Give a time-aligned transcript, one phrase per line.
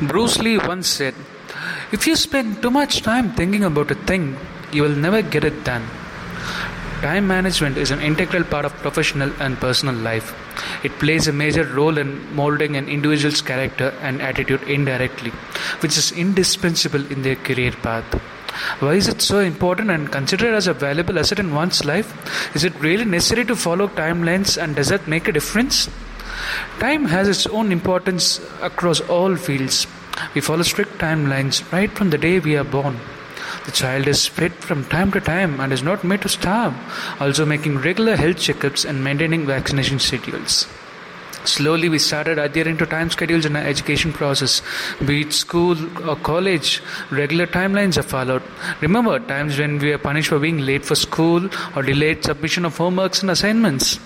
[0.00, 1.14] Bruce Lee once said,
[1.90, 4.36] If you spend too much time thinking about a thing,
[4.72, 5.84] you will never get it done.
[7.02, 10.36] Time management is an integral part of professional and personal life.
[10.84, 15.30] It plays a major role in molding an individual's character and attitude indirectly,
[15.80, 18.04] which is indispensable in their career path.
[18.80, 22.54] Why is it so important and considered as a valuable asset in one's life?
[22.54, 25.88] Is it really necessary to follow timelines and does that make a difference?
[26.78, 29.86] Time has its own importance across all fields.
[30.34, 32.98] We follow strict timelines right from the day we are born.
[33.64, 36.74] The child is fed from time to time and is not made to starve,
[37.20, 40.66] also making regular health checkups and maintaining vaccination schedules.
[41.48, 44.60] Slowly, we started adhering to time schedules in our education process.
[45.04, 45.76] Be it school
[46.06, 48.42] or college, regular timelines are followed.
[48.82, 52.76] Remember times when we were punished for being late for school or delayed submission of
[52.76, 53.98] homeworks and assignments.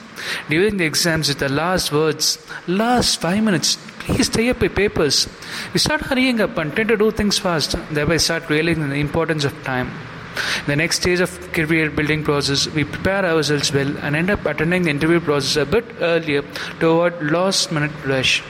[0.49, 5.29] During the exams, with the last words, last five minutes, please tie up your papers.
[5.73, 9.45] We start hurrying up and tend to do things fast, thereby start realizing the importance
[9.45, 9.91] of time.
[10.67, 14.83] The next stage of career building process, we prepare ourselves well and end up attending
[14.83, 16.43] the interview process a bit earlier
[16.81, 18.43] to avoid last minute rush.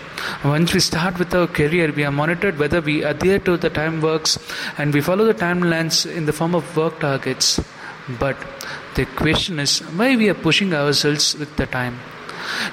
[0.44, 4.00] Once we start with our career, we are monitored whether we adhere to the time
[4.00, 4.38] works
[4.78, 7.60] and we follow the timelines in the form of work targets.
[8.19, 8.36] But
[8.94, 11.98] the question is why we are pushing ourselves with the time.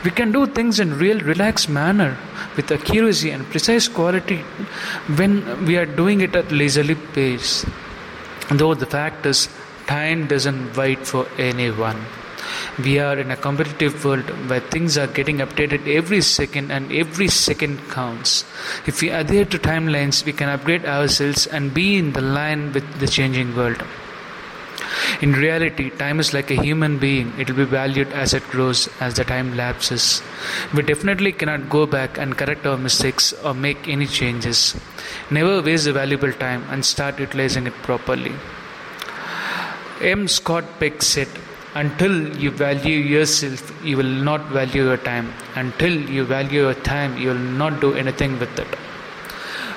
[0.04, 2.18] We can do things in real relaxed manner
[2.56, 4.38] with accuracy and precise quality
[5.16, 7.66] when we are doing it at leisurely pace.
[8.50, 9.48] Though the fact is,
[9.86, 12.04] time doesn't wait for anyone.
[12.84, 17.28] We are in a competitive world where things are getting updated every second and every
[17.28, 18.46] second counts.
[18.88, 23.00] If we adhere to timelines, we can upgrade ourselves and be in the line with
[23.00, 23.84] the changing world.
[25.22, 27.34] In reality, time is like a human being.
[27.38, 30.22] It will be valued as it grows, as the time lapses.
[30.74, 34.80] We definitely cannot go back and correct our mistakes or make any changes.
[35.30, 38.32] Never waste the valuable time and start utilizing it properly.
[40.00, 40.30] M.
[40.30, 41.28] Scott Peck said,
[41.76, 45.34] Until you value yourself, you will not value your time.
[45.56, 48.68] Until you value your time, you will not do anything with it.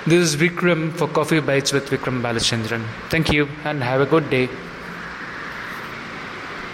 [0.06, 2.87] This is Vikram for Coffee Bites with Vikram Balachandran.
[3.09, 4.49] Thank you and have a good day.